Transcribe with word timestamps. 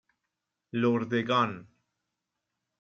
لردگان 0.81 1.51